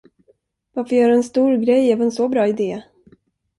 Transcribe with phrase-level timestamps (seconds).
[0.73, 2.83] Varför göra en stor grej av en sån bra idé?